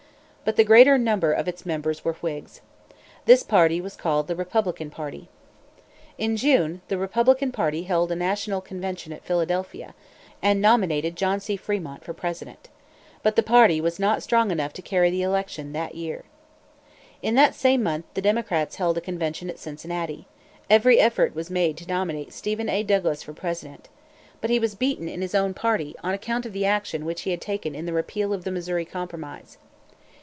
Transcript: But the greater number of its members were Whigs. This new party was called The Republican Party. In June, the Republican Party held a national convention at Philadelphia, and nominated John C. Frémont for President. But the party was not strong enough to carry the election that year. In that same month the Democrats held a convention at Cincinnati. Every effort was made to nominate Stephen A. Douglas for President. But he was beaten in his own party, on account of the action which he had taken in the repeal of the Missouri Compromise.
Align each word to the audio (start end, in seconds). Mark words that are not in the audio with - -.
But 0.43 0.55
the 0.55 0.63
greater 0.65 0.97
number 0.97 1.31
of 1.31 1.47
its 1.47 1.67
members 1.67 2.03
were 2.03 2.13
Whigs. 2.15 2.61
This 3.25 3.43
new 3.45 3.49
party 3.49 3.79
was 3.79 3.95
called 3.95 4.27
The 4.27 4.35
Republican 4.35 4.89
Party. 4.89 5.29
In 6.17 6.35
June, 6.35 6.81
the 6.87 6.97
Republican 6.97 7.51
Party 7.51 7.83
held 7.83 8.11
a 8.11 8.15
national 8.17 8.59
convention 8.59 9.13
at 9.13 9.23
Philadelphia, 9.23 9.93
and 10.41 10.59
nominated 10.59 11.15
John 11.15 11.39
C. 11.39 11.55
Frémont 11.57 12.03
for 12.03 12.13
President. 12.13 12.67
But 13.21 13.35
the 13.35 13.43
party 13.43 13.79
was 13.79 13.99
not 13.99 14.23
strong 14.23 14.49
enough 14.49 14.73
to 14.73 14.81
carry 14.81 15.11
the 15.11 15.21
election 15.21 15.71
that 15.73 15.93
year. 15.95 16.23
In 17.21 17.35
that 17.35 17.55
same 17.55 17.83
month 17.83 18.05
the 18.15 18.21
Democrats 18.21 18.75
held 18.77 18.97
a 18.97 19.01
convention 19.01 19.47
at 19.47 19.59
Cincinnati. 19.59 20.27
Every 20.71 20.99
effort 20.99 21.35
was 21.35 21.51
made 21.51 21.77
to 21.77 21.87
nominate 21.87 22.33
Stephen 22.33 22.67
A. 22.67 22.81
Douglas 22.81 23.21
for 23.23 23.31
President. 23.31 23.89
But 24.41 24.49
he 24.49 24.59
was 24.59 24.75
beaten 24.75 25.07
in 25.07 25.21
his 25.21 25.35
own 25.35 25.53
party, 25.53 25.95
on 26.03 26.15
account 26.15 26.47
of 26.47 26.51
the 26.51 26.65
action 26.65 27.05
which 27.05 27.21
he 27.21 27.31
had 27.31 27.41
taken 27.41 27.73
in 27.75 27.85
the 27.85 27.93
repeal 27.93 28.33
of 28.33 28.43
the 28.43 28.51
Missouri 28.51 28.85
Compromise. 28.85 29.57